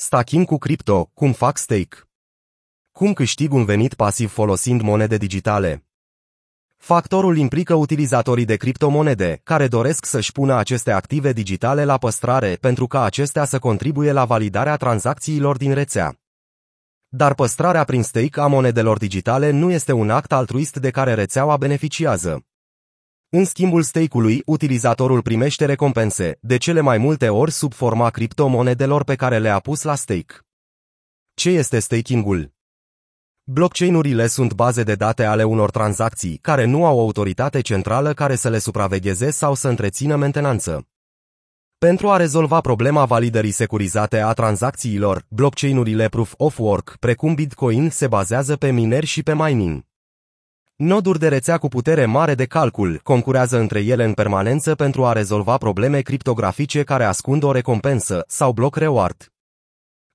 Stachim 0.00 0.44
cu 0.44 0.58
cripto, 0.58 1.10
cum 1.14 1.32
fac 1.32 1.56
stake? 1.56 1.96
Cum 2.92 3.12
câștig 3.12 3.52
un 3.52 3.64
venit 3.64 3.94
pasiv 3.94 4.30
folosind 4.30 4.80
monede 4.80 5.16
digitale? 5.16 5.84
Factorul 6.76 7.36
implică 7.36 7.74
utilizatorii 7.74 8.44
de 8.44 8.56
criptomonede, 8.56 9.40
care 9.44 9.68
doresc 9.68 10.06
să-și 10.06 10.32
pună 10.32 10.54
aceste 10.54 10.90
active 10.90 11.32
digitale 11.32 11.84
la 11.84 11.98
păstrare 11.98 12.54
pentru 12.54 12.86
ca 12.86 13.02
acestea 13.02 13.44
să 13.44 13.58
contribuie 13.58 14.12
la 14.12 14.24
validarea 14.24 14.76
tranzacțiilor 14.76 15.56
din 15.56 15.74
rețea. 15.74 16.20
Dar 17.08 17.34
păstrarea 17.34 17.84
prin 17.84 18.02
stake 18.02 18.40
a 18.40 18.46
monedelor 18.46 18.98
digitale 18.98 19.50
nu 19.50 19.70
este 19.70 19.92
un 19.92 20.10
act 20.10 20.32
altruist 20.32 20.76
de 20.76 20.90
care 20.90 21.14
rețeaua 21.14 21.56
beneficiază. 21.56 22.47
În 23.30 23.44
schimbul 23.44 23.82
stake-ului, 23.82 24.42
utilizatorul 24.46 25.22
primește 25.22 25.64
recompense, 25.64 26.38
de 26.40 26.56
cele 26.56 26.80
mai 26.80 26.98
multe 26.98 27.28
ori 27.28 27.50
sub 27.50 27.72
forma 27.72 28.10
criptomonedelor 28.10 29.04
pe 29.04 29.14
care 29.14 29.38
le-a 29.38 29.58
pus 29.58 29.82
la 29.82 29.94
stake. 29.94 30.34
Ce 31.34 31.50
este 31.50 31.78
staking-ul? 31.78 32.52
Blockchain-urile 33.42 34.26
sunt 34.26 34.54
baze 34.54 34.82
de 34.82 34.94
date 34.94 35.24
ale 35.24 35.44
unor 35.44 35.70
tranzacții 35.70 36.36
care 36.36 36.64
nu 36.64 36.84
au 36.84 36.96
o 36.96 37.00
autoritate 37.00 37.60
centrală 37.60 38.12
care 38.12 38.36
să 38.36 38.48
le 38.48 38.58
supravegheze 38.58 39.30
sau 39.30 39.54
să 39.54 39.68
întrețină 39.68 40.16
mentenanță. 40.16 40.88
Pentru 41.78 42.08
a 42.08 42.16
rezolva 42.16 42.60
problema 42.60 43.04
validării 43.04 43.50
securizate 43.50 44.18
a 44.18 44.32
tranzacțiilor, 44.32 45.24
blockchain-urile 45.28 46.08
Proof 46.08 46.34
of 46.36 46.58
Work, 46.58 46.96
precum 47.00 47.34
Bitcoin, 47.34 47.90
se 47.90 48.06
bazează 48.06 48.56
pe 48.56 48.70
mineri 48.70 49.06
și 49.06 49.22
pe 49.22 49.34
mining. 49.34 49.87
Noduri 50.80 51.18
de 51.18 51.28
rețea 51.28 51.58
cu 51.58 51.68
putere 51.68 52.04
mare 52.04 52.34
de 52.34 52.44
calcul 52.44 53.00
concurează 53.02 53.58
între 53.58 53.80
ele 53.80 54.04
în 54.04 54.12
permanență 54.12 54.74
pentru 54.74 55.04
a 55.04 55.12
rezolva 55.12 55.56
probleme 55.56 56.00
criptografice 56.00 56.82
care 56.82 57.04
ascund 57.04 57.42
o 57.42 57.52
recompensă 57.52 58.24
sau 58.26 58.52
bloc 58.52 58.76
reward. 58.76 59.32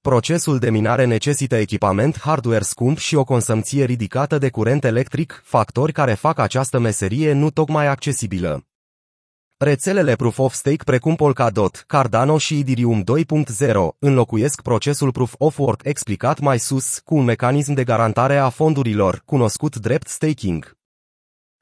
Procesul 0.02 0.60
de 0.60 0.70
minare 0.70 1.06
necesită 1.06 1.56
echipament 1.56 2.20
hardware 2.20 2.64
scump 2.64 2.98
și 2.98 3.16
o 3.16 3.24
consămție 3.24 3.86
ridicată 3.86 4.38
de 4.38 4.50
curent 4.50 4.84
electric, 4.84 5.42
factori 5.46 5.92
care 5.92 6.14
fac 6.14 6.38
această 6.38 6.80
meserie 6.80 7.32
nu 7.34 7.50
tocmai 7.50 7.88
accesibilă. 7.88 8.66
Rețelele 9.64 10.16
Proof 10.16 10.38
of 10.38 10.54
Stake 10.54 10.84
precum 10.84 11.16
Polkadot, 11.16 11.84
Cardano 11.88 12.38
și 12.38 12.60
Ethereum 12.60 13.04
2.0 13.04 13.98
înlocuiesc 14.00 14.62
procesul 14.62 15.12
Proof 15.12 15.34
of 15.38 15.58
Work 15.58 15.82
explicat 15.84 16.40
mai 16.40 16.60
sus 16.60 17.00
cu 17.00 17.16
un 17.16 17.24
mecanism 17.24 17.74
de 17.74 17.84
garantare 17.84 18.38
a 18.38 18.50
fondurilor, 18.50 19.22
cunoscut 19.26 19.76
drept 19.76 20.08
staking. 20.08 20.78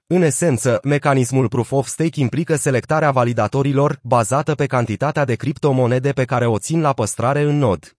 În 0.08 0.22
esență, 0.22 0.80
mecanismul 0.84 1.48
Proof 1.48 1.72
of 1.72 1.88
Stake 1.88 2.20
implică 2.20 2.56
selectarea 2.56 3.12
validatorilor 3.12 4.00
bazată 4.04 4.56
pe 4.56 4.66
cantitatea 4.66 5.26
de 5.26 5.36
criptomonede 5.36 6.12
pe 6.12 6.26
care 6.26 6.46
o 6.46 6.60
țin 6.60 6.82
la 6.82 6.94
păstrare 6.94 7.42
în 7.42 7.58
nod. 7.58 7.98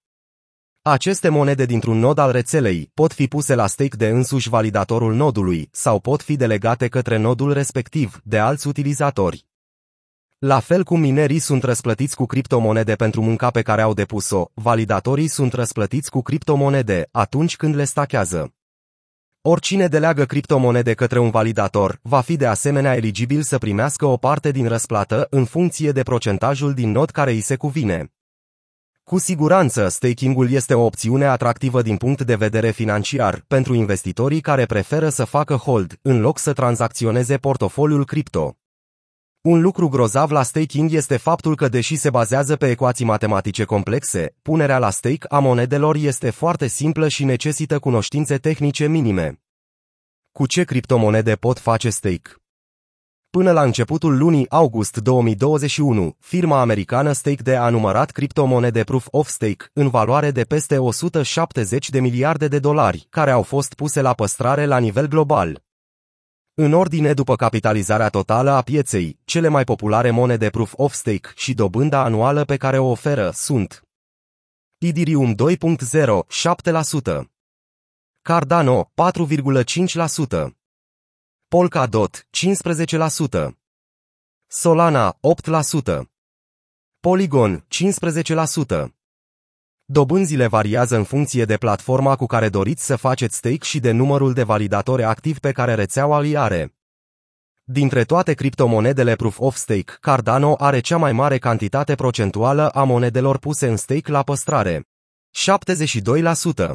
Aceste 0.82 1.28
monede 1.28 1.64
dintr-un 1.64 1.98
nod 1.98 2.18
al 2.18 2.30
rețelei 2.30 2.90
pot 2.94 3.12
fi 3.12 3.28
puse 3.28 3.54
la 3.54 3.66
stake 3.66 3.96
de 3.96 4.08
însuși 4.08 4.48
validatorul 4.48 5.14
nodului 5.14 5.68
sau 5.72 6.00
pot 6.00 6.22
fi 6.22 6.36
delegate 6.36 6.88
către 6.88 7.16
nodul 7.16 7.52
respectiv 7.52 8.20
de 8.24 8.38
alți 8.38 8.66
utilizatori. 8.66 9.50
La 10.44 10.58
fel 10.58 10.84
cum 10.84 11.00
minerii 11.00 11.38
sunt 11.38 11.62
răsplătiți 11.62 12.16
cu 12.16 12.26
criptomonede 12.26 12.94
pentru 12.94 13.22
munca 13.22 13.50
pe 13.50 13.62
care 13.62 13.82
au 13.82 13.94
depus-o, 13.94 14.44
validatorii 14.54 15.28
sunt 15.28 15.52
răsplătiți 15.52 16.10
cu 16.10 16.22
criptomonede 16.22 17.08
atunci 17.10 17.56
când 17.56 17.74
le 17.74 17.84
stachează. 17.84 18.54
Oricine 19.42 19.86
deleagă 19.86 20.24
criptomonede 20.24 20.94
către 20.94 21.18
un 21.18 21.30
validator 21.30 21.98
va 22.02 22.20
fi 22.20 22.36
de 22.36 22.46
asemenea 22.46 22.96
eligibil 22.96 23.42
să 23.42 23.58
primească 23.58 24.06
o 24.06 24.16
parte 24.16 24.50
din 24.50 24.68
răsplată 24.68 25.26
în 25.30 25.44
funcție 25.44 25.92
de 25.92 26.02
procentajul 26.02 26.74
din 26.74 26.90
nod 26.90 27.10
care 27.10 27.30
îi 27.30 27.40
se 27.40 27.56
cuvine. 27.56 28.12
Cu 29.02 29.18
siguranță, 29.18 29.88
staking-ul 29.88 30.50
este 30.50 30.74
o 30.74 30.84
opțiune 30.84 31.24
atractivă 31.24 31.82
din 31.82 31.96
punct 31.96 32.22
de 32.22 32.34
vedere 32.34 32.70
financiar 32.70 33.44
pentru 33.46 33.74
investitorii 33.74 34.40
care 34.40 34.66
preferă 34.66 35.08
să 35.08 35.24
facă 35.24 35.54
hold 35.54 35.98
în 36.02 36.20
loc 36.20 36.38
să 36.38 36.52
tranzacționeze 36.52 37.36
portofoliul 37.36 38.04
cripto. 38.04 38.56
Un 39.42 39.60
lucru 39.60 39.88
grozav 39.88 40.30
la 40.30 40.42
staking 40.42 40.92
este 40.92 41.16
faptul 41.16 41.56
că, 41.56 41.68
deși 41.68 41.96
se 41.96 42.10
bazează 42.10 42.56
pe 42.56 42.70
ecuații 42.70 43.04
matematice 43.04 43.64
complexe, 43.64 44.34
punerea 44.42 44.78
la 44.78 44.90
stake 44.90 45.26
a 45.28 45.38
monedelor 45.38 45.96
este 45.96 46.30
foarte 46.30 46.66
simplă 46.66 47.08
și 47.08 47.24
necesită 47.24 47.78
cunoștințe 47.78 48.38
tehnice 48.38 48.86
minime. 48.86 49.40
Cu 50.32 50.46
ce 50.46 50.64
criptomonede 50.64 51.34
pot 51.34 51.58
face 51.58 51.90
stake? 51.90 52.30
Până 53.30 53.52
la 53.52 53.62
începutul 53.62 54.18
lunii 54.18 54.50
august 54.50 54.96
2021, 54.96 56.16
firma 56.18 56.60
americană 56.60 57.12
StakeD 57.12 57.48
a 57.48 57.68
numărat 57.68 58.10
criptomonede 58.10 58.84
Proof 58.84 59.06
of 59.10 59.28
Stake 59.28 59.64
în 59.72 59.88
valoare 59.88 60.30
de 60.30 60.42
peste 60.42 60.78
170 60.78 61.90
de 61.90 62.00
miliarde 62.00 62.48
de 62.48 62.58
dolari, 62.58 63.06
care 63.10 63.30
au 63.30 63.42
fost 63.42 63.74
puse 63.74 64.00
la 64.00 64.12
păstrare 64.12 64.64
la 64.64 64.78
nivel 64.78 65.06
global. 65.06 65.62
În 66.54 66.72
ordine 66.72 67.12
după 67.12 67.36
capitalizarea 67.36 68.08
totală 68.08 68.50
a 68.50 68.62
pieței, 68.62 69.18
cele 69.24 69.48
mai 69.48 69.64
populare 69.64 70.10
monede 70.10 70.50
Proof 70.50 70.72
of 70.76 70.92
Stake 70.92 71.28
și 71.34 71.54
dobânda 71.54 72.04
anuală 72.04 72.44
pe 72.44 72.56
care 72.56 72.78
o 72.78 72.90
oferă 72.90 73.30
sunt 73.30 73.82
Ethereum 74.78 75.34
2.0, 75.34 75.36
7%, 77.20 77.24
Cardano, 78.22 78.92
4,5%, 78.94 80.50
Polkadot, 81.48 82.26
15%, 82.30 83.50
Solana, 84.46 85.18
8%, 85.20 86.02
Polygon, 87.00 87.66
15%. 87.68 89.01
Dobânzile 89.84 90.46
variază 90.46 90.96
în 90.96 91.04
funcție 91.04 91.44
de 91.44 91.56
platforma 91.56 92.16
cu 92.16 92.26
care 92.26 92.48
doriți 92.48 92.84
să 92.84 92.96
faceți 92.96 93.36
stake 93.36 93.64
și 93.64 93.80
de 93.80 93.90
numărul 93.90 94.32
de 94.32 94.42
validatori 94.42 95.02
activi 95.04 95.40
pe 95.40 95.52
care 95.52 95.74
rețeaua 95.74 96.18
îi 96.18 96.36
are. 96.36 96.74
Dintre 97.64 98.04
toate 98.04 98.34
criptomonedele 98.34 99.16
Proof 99.16 99.38
of 99.38 99.56
Stake, 99.56 99.96
Cardano 100.00 100.54
are 100.58 100.80
cea 100.80 100.96
mai 100.96 101.12
mare 101.12 101.38
cantitate 101.38 101.94
procentuală 101.94 102.68
a 102.68 102.84
monedelor 102.84 103.38
puse 103.38 103.68
în 103.68 103.76
stake 103.76 104.10
la 104.10 104.22
păstrare. 104.22 104.88
72%. 106.64 106.72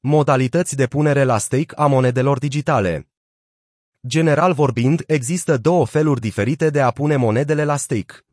Modalități 0.00 0.76
de 0.76 0.86
punere 0.86 1.24
la 1.24 1.38
stake 1.38 1.74
a 1.76 1.86
monedelor 1.86 2.38
digitale. 2.38 3.10
General 4.06 4.52
vorbind, 4.52 5.02
există 5.06 5.56
două 5.56 5.86
feluri 5.86 6.20
diferite 6.20 6.70
de 6.70 6.80
a 6.80 6.90
pune 6.90 7.16
monedele 7.16 7.64
la 7.64 7.76
stake. 7.76 8.27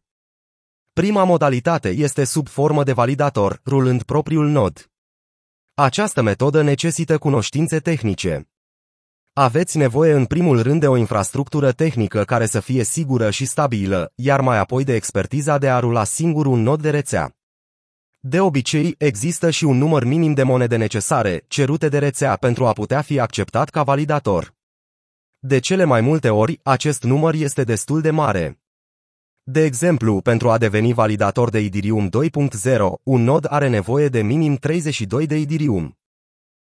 Prima 1.01 1.23
modalitate 1.23 1.89
este 1.89 2.23
sub 2.23 2.47
formă 2.47 2.83
de 2.83 2.91
validator, 2.91 3.61
rulând 3.66 4.03
propriul 4.03 4.47
nod. 4.47 4.89
Această 5.73 6.22
metodă 6.22 6.61
necesită 6.61 7.17
cunoștințe 7.17 7.79
tehnice. 7.79 8.50
Aveți 9.34 9.78
nevoie 9.78 10.13
în 10.13 10.25
primul 10.25 10.61
rând 10.61 10.79
de 10.79 10.88
o 10.88 10.97
infrastructură 10.97 11.72
tehnică 11.72 12.23
care 12.23 12.45
să 12.45 12.59
fie 12.59 12.84
sigură 12.84 13.29
și 13.29 13.45
stabilă, 13.45 14.11
iar 14.16 14.41
mai 14.41 14.57
apoi 14.57 14.84
de 14.84 14.95
expertiza 14.95 15.57
de 15.57 15.69
a 15.69 15.79
rula 15.79 16.03
singur 16.03 16.45
un 16.45 16.61
nod 16.61 16.81
de 16.81 16.89
rețea. 16.89 17.35
De 18.19 18.39
obicei, 18.39 18.95
există 18.97 19.50
și 19.50 19.63
un 19.63 19.78
număr 19.78 20.03
minim 20.03 20.34
de 20.34 20.44
monede 20.44 20.75
necesare, 20.75 21.45
cerute 21.47 21.89
de 21.89 21.97
rețea 21.97 22.35
pentru 22.35 22.66
a 22.66 22.73
putea 22.73 23.01
fi 23.01 23.19
acceptat 23.19 23.69
ca 23.69 23.84
validator. 23.84 24.53
De 25.39 25.59
cele 25.59 25.84
mai 25.84 26.01
multe 26.01 26.29
ori, 26.29 26.59
acest 26.63 27.03
număr 27.03 27.34
este 27.34 27.63
destul 27.63 28.01
de 28.01 28.11
mare. 28.11 28.59
De 29.47 29.63
exemplu, 29.63 30.22
pentru 30.22 30.50
a 30.50 30.57
deveni 30.57 30.94
validator 30.94 31.50
de 31.50 31.59
Ethereum 31.59 32.09
2.0, 32.09 32.78
un 33.03 33.23
nod 33.23 33.45
are 33.50 33.67
nevoie 33.67 34.07
de 34.07 34.22
minim 34.22 34.56
32 34.56 35.25
de 35.25 35.35
Ethereum. 35.35 35.97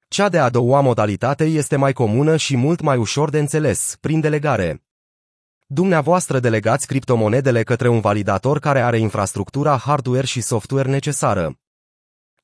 Cea 0.08 0.30
de-a 0.30 0.50
doua 0.50 0.82
modalitate 0.82 1.44
este 1.44 1.76
mai 1.76 1.94
comună 1.94 2.38
și 2.38 2.58
mult 2.58 2.82
mai 2.82 2.98
ușor 2.98 3.30
de 3.30 3.40
înțeles, 3.40 3.98
prin 4.00 4.20
delegare. 4.20 4.84
Dumneavoastră 5.68 6.40
delegați 6.40 6.88
criptomonedele 6.88 7.64
către 7.64 7.88
un 7.88 8.00
validator 8.00 8.60
care 8.60 8.82
are 8.82 8.98
infrastructura 8.98 9.78
hardware 9.78 10.26
și 10.26 10.42
software 10.42 10.90
necesară. 10.90 11.60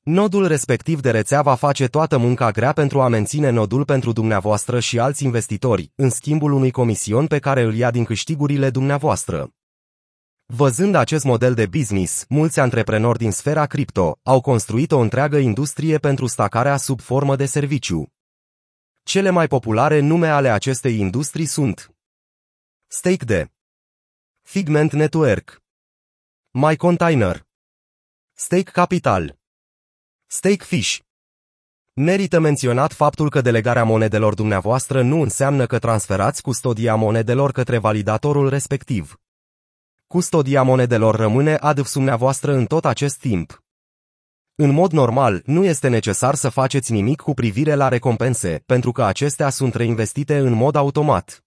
Nodul 0.02 0.46
respectiv 0.46 1.00
de 1.00 1.10
rețea 1.10 1.42
va 1.42 1.54
face 1.54 1.86
toată 1.86 2.18
munca 2.18 2.50
grea 2.50 2.72
pentru 2.72 3.00
a 3.00 3.08
menține 3.08 3.50
nodul 3.50 3.84
pentru 3.84 4.12
dumneavoastră 4.12 4.80
și 4.80 4.98
alți 4.98 5.24
investitori, 5.24 5.92
în 5.94 6.10
schimbul 6.10 6.52
unui 6.52 6.70
comision 6.70 7.26
pe 7.26 7.38
care 7.38 7.62
îl 7.62 7.74
ia 7.74 7.90
din 7.90 8.04
câștigurile 8.04 8.70
dumneavoastră. 8.70 9.52
Văzând 10.54 10.94
acest 10.94 11.24
model 11.24 11.54
de 11.54 11.66
business, 11.66 12.24
mulți 12.28 12.60
antreprenori 12.60 13.18
din 13.18 13.30
sfera 13.30 13.66
cripto 13.66 14.18
au 14.22 14.40
construit 14.40 14.92
o 14.92 14.98
întreagă 14.98 15.38
industrie 15.38 15.98
pentru 15.98 16.26
stacarea 16.26 16.76
sub 16.76 17.00
formă 17.00 17.36
de 17.36 17.46
serviciu. 17.46 18.12
Cele 19.02 19.30
mai 19.30 19.46
populare 19.46 20.00
nume 20.00 20.28
ale 20.28 20.48
acestei 20.48 20.98
industrii 20.98 21.44
sunt 21.46 21.94
StakeD, 22.86 23.52
Figment 24.42 24.92
Network, 24.92 25.62
MyContainer, 26.50 27.46
Stake 28.32 28.70
Capital, 28.70 29.38
Stakefish. 30.26 30.98
Merită 31.92 32.38
menționat 32.38 32.92
faptul 32.92 33.30
că 33.30 33.40
delegarea 33.40 33.84
monedelor 33.84 34.34
dumneavoastră 34.34 35.02
nu 35.02 35.20
înseamnă 35.20 35.66
că 35.66 35.78
transferați 35.78 36.42
custodia 36.42 36.94
monedelor 36.94 37.52
către 37.52 37.78
validatorul 37.78 38.48
respectiv. 38.48 39.21
Custodia 40.12 40.62
monedelor 40.62 41.14
rămâne 41.14 41.54
adv 41.54 41.92
dumneavoastră 41.92 42.52
în 42.52 42.66
tot 42.66 42.84
acest 42.84 43.18
timp. 43.18 43.62
În 44.54 44.70
mod 44.70 44.92
normal, 44.92 45.42
nu 45.44 45.64
este 45.64 45.88
necesar 45.88 46.34
să 46.34 46.48
faceți 46.48 46.92
nimic 46.92 47.20
cu 47.20 47.34
privire 47.34 47.74
la 47.74 47.88
recompense, 47.88 48.62
pentru 48.66 48.92
că 48.92 49.04
acestea 49.04 49.48
sunt 49.48 49.74
reinvestite 49.74 50.38
în 50.38 50.52
mod 50.52 50.74
automat. 50.74 51.44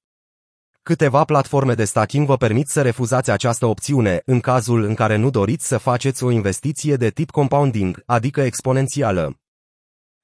Câteva 0.83 1.23
platforme 1.23 1.73
de 1.73 1.85
staking 1.85 2.25
vă 2.27 2.37
permit 2.37 2.67
să 2.67 2.81
refuzați 2.81 3.31
această 3.31 3.65
opțiune 3.65 4.21
în 4.25 4.39
cazul 4.39 4.83
în 4.83 4.93
care 4.93 5.15
nu 5.15 5.29
doriți 5.29 5.67
să 5.67 5.77
faceți 5.77 6.23
o 6.23 6.31
investiție 6.31 6.95
de 6.95 7.09
tip 7.09 7.31
compounding, 7.31 8.03
adică 8.05 8.41
exponențială. 8.41 9.39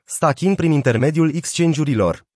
Staking 0.04 0.56
prin 0.56 0.72
intermediul 0.72 1.36
exchange-urilor 1.36 2.30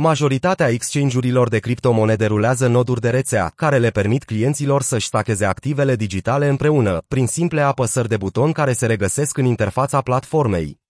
Majoritatea 0.00 0.68
exchange-urilor 0.68 1.48
de 1.48 1.58
criptomonede 1.58 2.26
rulează 2.26 2.66
noduri 2.66 3.00
de 3.00 3.10
rețea, 3.10 3.48
care 3.48 3.78
le 3.78 3.90
permit 3.90 4.24
clienților 4.24 4.82
să-și 4.82 5.06
stacheze 5.06 5.44
activele 5.44 5.96
digitale 5.96 6.48
împreună, 6.48 7.04
prin 7.08 7.26
simple 7.26 7.60
apăsări 7.60 8.08
de 8.08 8.16
buton 8.16 8.52
care 8.52 8.72
se 8.72 8.86
regăsesc 8.86 9.36
în 9.36 9.44
interfața 9.44 10.00
platformei. 10.00 10.80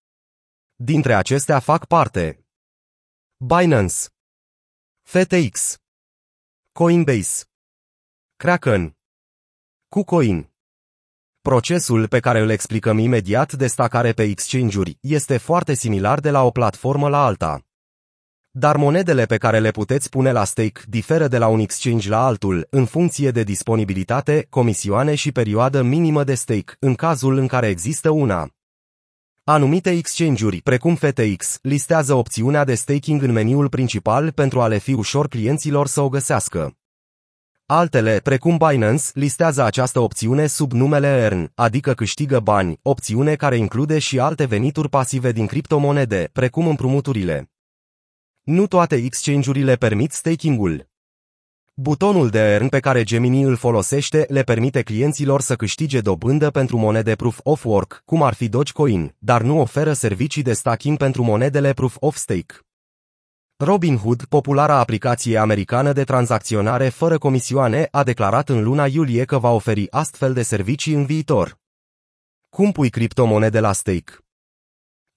Dintre 0.75 1.15
acestea 1.15 1.59
fac 1.59 1.87
parte 1.87 2.47
Binance 3.37 3.97
FTX 5.03 5.79
Coinbase 6.73 7.45
Kraken 8.37 8.97
KuCoin 9.89 10.51
Procesul 11.41 12.09
pe 12.09 12.21
care 12.21 12.41
îl 12.41 12.51
explicăm 12.51 12.99
imediat 12.99 13.53
de 13.53 13.67
stacare 13.67 14.13
pe 14.13 14.23
exchange-uri 14.23 14.99
este 15.01 15.37
foarte 15.37 15.75
similar 15.75 16.21
de 16.21 16.31
la 16.31 16.43
o 16.43 16.51
platformă 16.51 17.09
la 17.09 17.25
alta. 17.25 17.63
Dar 18.59 18.77
monedele 18.77 19.25
pe 19.25 19.37
care 19.37 19.59
le 19.59 19.71
puteți 19.71 20.09
pune 20.09 20.33
la 20.33 20.45
stake 20.45 20.81
diferă 20.89 21.29
de 21.29 21.39
la 21.39 21.47
un 21.47 21.59
exchange 21.59 22.09
la 22.09 22.25
altul, 22.25 22.67
în 22.71 22.85
funcție 22.85 23.31
de 23.31 23.43
disponibilitate, 23.43 24.47
comisioane 24.51 25.15
și 25.15 25.33
perioadă 25.33 25.83
minimă 25.83 26.25
de 26.25 26.35
stake, 26.35 26.77
în 26.79 26.95
cazul 26.95 27.37
în 27.37 27.47
care 27.47 27.67
există 27.67 28.11
una. 28.11 28.49
Anumite 29.45 29.91
exchange-uri, 29.91 30.61
precum 30.63 30.95
FTX, 30.95 31.59
listează 31.63 32.15
opțiunea 32.15 32.65
de 32.65 32.75
staking 32.75 33.23
în 33.23 33.33
meniul 33.33 33.69
principal 33.69 34.33
pentru 34.33 34.61
a 34.61 34.69
le 34.69 34.79
fi 34.79 34.93
ușor 34.93 35.29
clienților 35.29 35.87
să 35.87 36.01
o 36.01 36.09
găsească. 36.09 36.77
Altele, 37.67 38.21
precum 38.23 38.57
Binance, 38.69 39.05
listează 39.15 39.63
această 39.63 40.01
opțiune 40.01 40.47
sub 40.47 40.73
numele 40.73 41.07
EARN, 41.07 41.53
adică 41.55 41.93
câștigă 41.93 42.41
bani, 42.41 42.79
opțiune 42.83 43.35
care 43.35 43.57
include 43.57 43.99
și 43.99 44.19
alte 44.19 44.45
venituri 44.45 44.89
pasive 44.89 45.33
din 45.33 45.47
criptomonede, 45.47 46.29
precum 46.33 46.67
împrumuturile. 46.67 47.49
Nu 48.49 48.67
toate 48.67 48.95
exchange-urile 48.95 49.77
permit 49.77 50.13
staking-ul. 50.13 50.89
Butonul 51.75 52.29
de 52.29 52.39
earn 52.39 52.69
pe 52.69 52.81
care 52.81 53.03
Gemini 53.03 53.43
îl 53.43 53.57
folosește 53.57 54.27
le 54.29 54.43
permite 54.43 54.83
clienților 54.83 55.41
să 55.41 55.57
câștige 55.57 56.01
dobândă 56.01 56.51
pentru 56.51 56.77
monede 56.77 57.15
Proof 57.15 57.41
of 57.43 57.65
Work, 57.65 58.03
cum 58.05 58.23
ar 58.23 58.35
fi 58.35 58.49
Dogecoin, 58.49 59.15
dar 59.19 59.43
nu 59.43 59.61
oferă 59.61 59.93
servicii 59.93 60.43
de 60.43 60.53
staking 60.53 60.97
pentru 60.97 61.23
monedele 61.23 61.73
Proof 61.73 61.97
of 62.01 62.17
Stake. 62.17 62.55
Robinhood, 63.57 64.25
populara 64.25 64.79
aplicație 64.79 65.39
americană 65.39 65.93
de 65.93 66.05
tranzacționare 66.05 66.89
fără 66.89 67.19
comisioane, 67.19 67.89
a 67.91 68.03
declarat 68.03 68.49
în 68.49 68.63
luna 68.63 68.87
iulie 68.87 69.25
că 69.25 69.39
va 69.39 69.51
oferi 69.51 69.91
astfel 69.91 70.33
de 70.33 70.43
servicii 70.43 70.95
în 70.95 71.05
viitor. 71.05 71.59
Cum 72.49 72.73
pui 72.73 72.91
criptomonede 72.91 73.61
la 73.61 73.73
stake? 73.73 74.28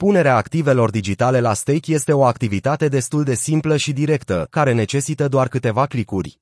Punerea 0.01 0.35
activelor 0.35 0.89
digitale 0.89 1.39
la 1.39 1.53
stake 1.53 1.91
este 1.93 2.13
o 2.13 2.23
activitate 2.23 2.87
destul 2.87 3.23
de 3.23 3.33
simplă 3.33 3.77
și 3.77 3.93
directă, 3.93 4.47
care 4.49 4.73
necesită 4.73 5.27
doar 5.27 5.47
câteva 5.47 5.85
clicuri. 5.85 6.39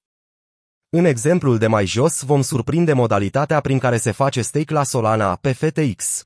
În 0.90 1.06
exemplul 1.06 1.58
de 1.58 1.68
mai 1.68 1.86
jos 1.86 2.22
vom 2.22 2.42
surprinde 2.42 2.94
modalitatea 2.94 3.60
prin 3.60 3.80
care 3.80 3.98
se 3.98 4.12
face 4.12 4.42
stake 4.42 4.74
la 4.74 4.84
Solana 4.84 5.36
pe 5.36 5.52
FTX. 5.52 6.24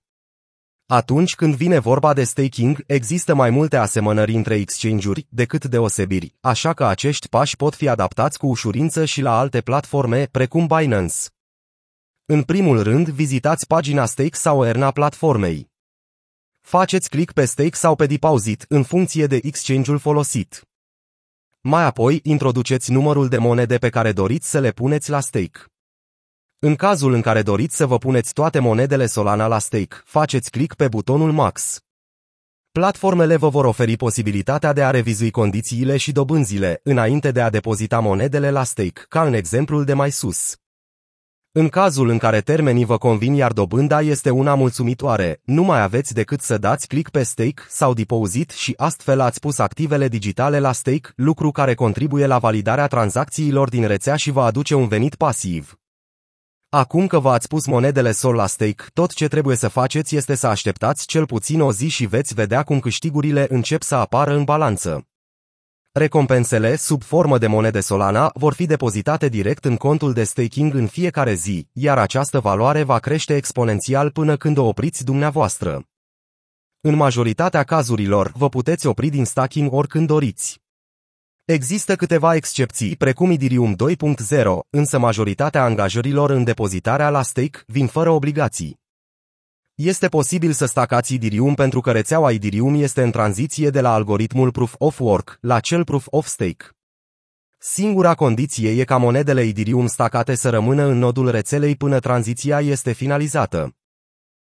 Atunci 0.85 1.35
când 1.35 1.56
vine 1.56 1.80
vorba 1.80 2.13
de 2.13 2.24
staking, 2.24 2.83
există 2.88 3.33
mai 3.33 3.50
multe 3.50 3.77
asemănări 3.77 4.33
între 4.33 4.56
exchange-uri 4.56 5.27
decât 5.29 5.65
deosebiri, 5.65 6.36
așa 6.41 6.74
că 6.74 6.86
acești 6.86 7.29
pași 7.29 7.56
pot 7.56 7.75
fi 7.75 7.88
adaptați 7.88 8.38
cu 8.38 8.47
ușurință 8.47 9.06
și 9.06 9.21
la 9.21 9.38
alte 9.39 9.62
platforme, 9.62 10.25
precum 10.31 10.68
Binance. 10.68 11.15
În 12.25 12.44
primul 12.44 12.83
rând, 12.83 13.09
vizitați 13.09 13.68
pagina 13.68 14.06
stake 14.06 14.36
sau 14.36 14.65
Erna 14.65 14.91
platformei. 14.91 15.71
Faceți 16.63 17.10
click 17.10 17.33
pe 17.33 17.45
stake 17.45 17.75
sau 17.75 17.95
pe 17.95 18.06
deposit, 18.06 18.65
în 18.68 18.83
funcție 18.83 19.27
de 19.27 19.39
exchange-ul 19.44 19.98
folosit. 19.98 20.68
Mai 21.62 21.83
apoi, 21.83 22.19
introduceți 22.24 22.92
numărul 22.92 23.27
de 23.27 23.38
monede 23.38 23.77
pe 23.77 23.89
care 23.89 24.12
doriți 24.12 24.50
să 24.50 24.60
le 24.60 24.71
puneți 24.71 25.10
la 25.10 25.19
stake. 25.19 25.60
În 26.60 26.75
cazul 26.75 27.13
în 27.13 27.21
care 27.21 27.42
doriți 27.42 27.75
să 27.75 27.86
vă 27.86 27.98
puneți 27.98 28.33
toate 28.33 28.60
monedele 28.60 29.06
Solana 29.06 29.48
la 29.48 29.60
stake, 29.60 29.95
faceți 30.06 30.51
click 30.51 30.75
pe 30.75 30.88
butonul 30.88 31.31
Max. 31.31 31.80
Platformele 32.71 33.36
vă 33.36 33.50
vor 33.50 33.65
oferi 33.65 33.95
posibilitatea 33.95 34.74
de 34.74 34.83
a 34.83 34.89
revizui 34.89 35.31
condițiile 35.31 35.98
și 35.98 36.12
dobânzile 36.12 36.80
înainte 36.83 37.31
de 37.31 37.42
a 37.42 37.50
depozita 37.50 38.00
monedele 38.00 38.51
la 38.51 38.63
stake, 38.63 39.06
ca 39.07 39.24
în 39.24 39.33
exemplul 39.33 39.86
de 39.86 39.94
mai 39.94 40.12
sus. 40.12 40.57
În 41.55 41.69
cazul 41.69 42.09
în 42.09 42.17
care 42.17 42.41
termenii 42.41 42.85
vă 42.85 42.97
convin 42.97 43.33
iar 43.33 43.51
dobânda 43.51 44.01
este 44.01 44.29
una 44.29 44.55
mulțumitoare, 44.55 45.41
nu 45.44 45.63
mai 45.63 45.81
aveți 45.81 46.13
decât 46.13 46.41
să 46.41 46.57
dați 46.57 46.88
click 46.88 47.09
pe 47.09 47.23
stake 47.23 47.61
sau 47.69 47.94
deposit 47.94 48.50
și 48.50 48.73
astfel 48.77 49.19
ați 49.19 49.39
pus 49.39 49.57
activele 49.57 50.07
digitale 50.07 50.59
la 50.59 50.71
stake, 50.71 51.09
lucru 51.15 51.51
care 51.51 51.73
contribuie 51.73 52.25
la 52.25 52.38
validarea 52.38 52.88
tranzacțiilor 52.88 53.69
din 53.69 53.88
rețea 53.88 54.15
și 54.15 54.31
va 54.31 54.44
aduce 54.44 54.75
un 54.75 54.88
venit 54.88 55.15
pasiv. 55.15 55.79
Acum 56.69 57.07
că 57.07 57.19
v-ați 57.19 57.47
pus 57.47 57.65
monedele 57.65 58.11
sol 58.11 58.35
la 58.35 58.47
stake, 58.47 58.83
tot 58.94 59.13
ce 59.13 59.27
trebuie 59.27 59.55
să 59.55 59.67
faceți 59.67 60.15
este 60.15 60.35
să 60.35 60.47
așteptați 60.47 61.05
cel 61.05 61.25
puțin 61.25 61.61
o 61.61 61.71
zi 61.71 61.88
și 61.88 62.05
veți 62.05 62.33
vedea 62.33 62.63
cum 62.63 62.79
câștigurile 62.79 63.45
încep 63.50 63.81
să 63.81 63.95
apară 63.95 64.35
în 64.35 64.44
balanță. 64.44 65.07
Recompensele, 65.95 66.75
sub 66.75 67.04
formă 67.04 67.38
de 67.38 67.48
monede 67.48 67.80
Solana, 67.80 68.31
vor 68.34 68.54
fi 68.54 68.66
depozitate 68.66 69.30
direct 69.30 69.66
în 69.66 69.75
contul 69.75 70.13
de 70.13 70.24
staking 70.24 70.74
în 70.74 70.88
fiecare 70.88 71.34
zi, 71.34 71.68
iar 71.72 71.98
această 71.98 72.40
valoare 72.40 72.84
va 72.84 73.00
crește 73.00 73.36
exponențial 73.36 74.12
până 74.12 74.38
când 74.38 74.57
o 74.57 74.66
opriți 74.66 75.04
dumneavoastră. 75.04 75.84
În 76.81 76.95
majoritatea 76.95 77.63
cazurilor, 77.63 78.31
vă 78.36 78.50
puteți 78.50 78.88
opri 78.88 79.10
din 79.10 79.25
staking 79.25 79.74
oricând 79.74 80.07
doriți. 80.07 80.62
Există 81.45 81.96
câteva 81.96 82.36
excepții, 82.36 82.96
precum 82.96 83.31
Idirium 83.31 83.75
2.0, 83.75 84.44
însă 84.69 84.98
majoritatea 84.98 85.63
angajărilor 85.63 86.30
în 86.30 86.44
depozitarea 86.44 87.10
la 87.10 87.22
stake 87.22 87.60
vin 87.68 87.88
fără 87.88 88.10
obligații. 88.10 88.82
Este 89.75 90.08
posibil 90.08 90.52
să 90.52 90.66
stacați 90.66 91.14
Idirium 91.14 91.54
pentru 91.54 91.81
că 91.81 91.92
rețeaua 91.92 92.31
Idirium 92.31 92.75
este 92.75 93.04
în 93.04 93.12
tranziție 93.12 93.70
de 93.70 93.82
la 93.82 93.94
algoritmul 93.94 94.51
Proof 94.51 94.75
of 94.77 95.00
Work 95.00 95.38
la 95.42 95.60
cel 95.60 95.84
Proof 95.84 96.06
of 96.10 96.25
Stake. 96.25 96.65
Singura 97.58 98.15
condiție 98.15 98.80
e 98.82 98.84
ca 98.84 98.98
monedele 98.98 99.44
Idirium 99.44 99.88
stacate 99.88 100.36
să 100.36 100.50
rămână 100.50 100.84
în 100.84 100.98
nodul 100.98 101.30
rețelei 101.30 101.75
până 101.75 102.00
tranziția 102.00 102.60
este 102.60 102.92
finalizată. 102.92 103.75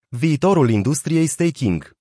Viitorul 0.07 0.69
industriei 0.69 1.27
staking 1.27 1.95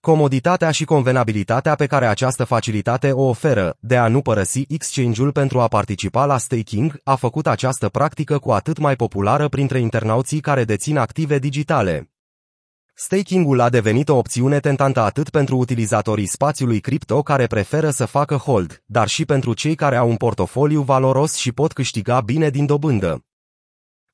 Comoditatea 0.00 0.70
și 0.70 0.84
convenabilitatea 0.84 1.74
pe 1.74 1.86
care 1.86 2.06
această 2.06 2.44
facilitate 2.44 3.12
o 3.12 3.22
oferă 3.22 3.76
de 3.80 3.96
a 3.96 4.08
nu 4.08 4.22
părăsi 4.22 4.64
exchange-ul 4.68 5.32
pentru 5.32 5.60
a 5.60 5.68
participa 5.68 6.24
la 6.26 6.38
staking 6.38 7.00
a 7.04 7.14
făcut 7.14 7.46
această 7.46 7.88
practică 7.88 8.38
cu 8.38 8.52
atât 8.52 8.78
mai 8.78 8.96
populară 8.96 9.48
printre 9.48 9.78
internauții 9.78 10.40
care 10.40 10.64
dețin 10.64 10.96
active 10.96 11.38
digitale. 11.38 12.10
Staking-ul 13.00 13.60
a 13.60 13.68
devenit 13.68 14.08
o 14.08 14.16
opțiune 14.16 14.60
tentantă 14.60 15.00
atât 15.00 15.30
pentru 15.30 15.56
utilizatorii 15.56 16.26
spațiului 16.26 16.80
cripto 16.80 17.22
care 17.22 17.46
preferă 17.46 17.90
să 17.90 18.04
facă 18.06 18.34
hold, 18.34 18.82
dar 18.86 19.08
și 19.08 19.24
pentru 19.24 19.54
cei 19.54 19.74
care 19.74 19.96
au 19.96 20.08
un 20.08 20.16
portofoliu 20.16 20.82
valoros 20.82 21.34
și 21.34 21.52
pot 21.52 21.72
câștiga 21.72 22.20
bine 22.20 22.50
din 22.50 22.66
dobândă. 22.66 23.24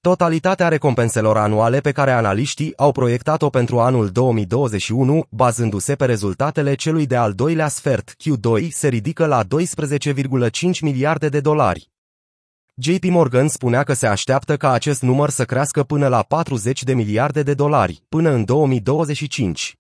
Totalitatea 0.01 0.69
recompenselor 0.69 1.37
anuale 1.37 1.81
pe 1.81 1.93
care 1.93 2.11
analiștii 2.11 2.77
au 2.77 2.93
proiectat-o 2.93 3.49
pentru 3.49 3.81
anul 3.81 4.09
2021, 4.09 5.27
bazându-se 5.31 5.95
pe 5.95 6.05
rezultatele 6.05 6.75
celui 6.75 7.07
de-al 7.07 7.33
doilea 7.33 7.69
sfert 7.69 8.11
Q2, 8.11 8.69
se 8.71 8.89
ridică 8.89 9.27
la 9.27 9.45
12,5 9.45 10.81
miliarde 10.81 11.29
de 11.29 11.41
dolari. 11.41 11.94
JP 12.77 13.05
Morgan 13.05 13.49
spunea 13.49 13.83
că 13.83 13.93
se 13.93 14.07
așteaptă 14.07 14.57
ca 14.57 14.73
acest 14.73 15.03
număr 15.03 15.31
să 15.31 15.45
crească 15.45 15.83
până 15.83 16.09
la 16.09 16.23
40 16.23 16.83
de 16.83 16.95
miliarde 16.95 17.43
de 17.43 17.55
dolari, 17.55 18.03
până 18.09 18.31
în 18.31 18.45
2025. 18.45 19.79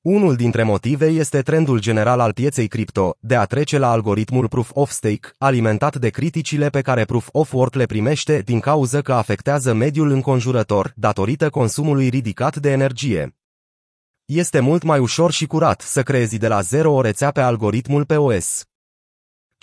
Unul 0.00 0.36
dintre 0.36 0.62
motive 0.62 1.06
este 1.06 1.42
trendul 1.42 1.80
general 1.80 2.20
al 2.20 2.32
pieței 2.32 2.68
cripto, 2.68 3.16
de 3.20 3.36
a 3.36 3.44
trece 3.44 3.78
la 3.78 3.90
algoritmul 3.90 4.48
Proof 4.48 4.70
of 4.74 4.90
Stake, 4.90 5.28
alimentat 5.38 5.96
de 5.96 6.08
criticile 6.08 6.68
pe 6.68 6.80
care 6.80 7.04
Proof 7.04 7.28
of 7.32 7.52
Work 7.52 7.74
le 7.74 7.86
primește 7.86 8.40
din 8.40 8.60
cauză 8.60 9.02
că 9.02 9.12
afectează 9.12 9.72
mediul 9.72 10.10
înconjurător, 10.10 10.92
datorită 10.96 11.50
consumului 11.50 12.08
ridicat 12.08 12.56
de 12.56 12.70
energie. 12.70 13.36
Este 14.24 14.60
mult 14.60 14.82
mai 14.82 14.98
ușor 14.98 15.30
și 15.30 15.46
curat 15.46 15.80
să 15.80 16.02
creezi 16.02 16.38
de 16.38 16.48
la 16.48 16.60
zero 16.60 16.92
o 16.92 17.00
rețea 17.00 17.30
pe 17.30 17.40
algoritmul 17.40 18.04
POS. 18.04 18.64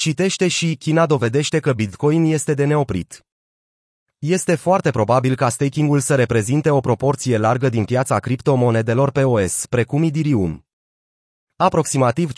Citește 0.04 0.48
și 0.48 0.76
China 0.76 1.06
dovedește 1.06 1.60
că 1.60 1.74
Bitcoin 1.74 2.24
este 2.24 2.54
de 2.54 2.66
neoprit. 2.66 3.26
Este 4.20 4.56
foarte 4.56 4.92
probabil 4.92 5.36
ca 5.36 5.50
staking-ul 5.50 6.00
să 6.00 6.16
reprezinte 6.16 6.70
o 6.70 6.80
proporție 6.80 7.38
largă 7.38 7.70
din 7.70 7.86
piața 7.86 8.20
criptomonedelor 8.20 9.12
pe 9.12 9.24
OS, 9.24 9.66
precum 9.66 10.04
Ethereum. 10.04 10.66
Aproximativ 11.56 12.32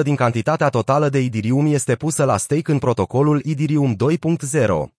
5% 0.00 0.02
din 0.02 0.14
cantitatea 0.14 0.68
totală 0.68 1.08
de 1.08 1.18
Ethereum 1.18 1.66
este 1.66 1.94
pusă 1.94 2.24
la 2.24 2.36
stake 2.36 2.72
în 2.72 2.78
protocolul 2.78 3.42
Ethereum 3.44 3.96
2.0. 3.96 4.94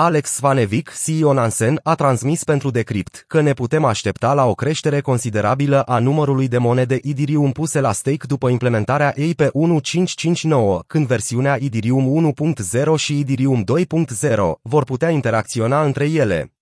Alex 0.00 0.38
Vanevic, 0.38 0.92
CEO 1.04 1.32
Nansen, 1.32 1.80
a 1.82 1.94
transmis 1.94 2.44
pentru 2.44 2.70
Decrypt 2.70 3.24
că 3.26 3.40
ne 3.40 3.52
putem 3.52 3.84
aștepta 3.84 4.34
la 4.34 4.44
o 4.44 4.54
creștere 4.54 5.00
considerabilă 5.00 5.82
a 5.82 5.98
numărului 5.98 6.48
de 6.48 6.58
monede 6.58 6.98
Ethereum 7.02 7.52
puse 7.52 7.80
la 7.80 7.92
stake 7.92 8.26
după 8.26 8.48
implementarea 8.48 9.12
ei 9.16 9.34
pe 9.34 9.48
1559, 9.52 10.82
când 10.86 11.06
versiunea 11.06 11.56
Ethereum 11.60 12.32
1.0 12.34 12.94
și 12.96 13.18
Ethereum 13.18 13.64
2.0 13.64 14.36
vor 14.62 14.84
putea 14.84 15.10
interacționa 15.10 15.82
între 15.82 16.10
ele. 16.10 16.57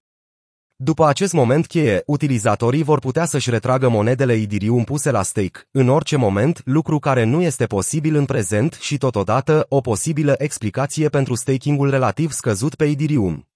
După 0.79 1.07
acest 1.07 1.33
moment 1.33 1.67
cheie, 1.67 2.03
utilizatorii 2.07 2.83
vor 2.83 2.99
putea 2.99 3.25
să-și 3.25 3.51
retragă 3.51 3.89
monedele 3.89 4.33
Ethereum 4.33 4.85
puse 4.85 5.11
la 5.11 5.23
stake, 5.23 5.69
în 5.71 5.89
orice 5.89 6.17
moment, 6.17 6.61
lucru 6.65 6.99
care 6.99 7.25
nu 7.25 7.43
este 7.43 7.67
posibil 7.67 8.15
în 8.15 8.25
prezent 8.25 8.73
și 8.73 8.99
totodată 8.99 9.67
o 9.69 9.81
posibilă 9.81 10.35
explicație 10.39 11.09
pentru 11.09 11.35
staking-ul 11.35 11.91
relativ 11.91 12.31
scăzut 12.31 12.75
pe 12.75 12.85
Ethereum. 12.85 13.47